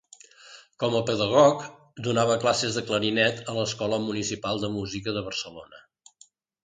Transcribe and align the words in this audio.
Com 0.83 0.95
a 0.99 1.01
pedagog, 1.09 1.61
donava 2.07 2.37
classes 2.45 2.79
de 2.79 2.83
clarinet 2.87 3.43
a 3.53 3.55
l'Escola 3.59 4.01
Municipal 4.07 4.63
de 4.65 4.73
Música 4.79 5.15
de 5.19 5.23
Barcelona. 5.29 5.85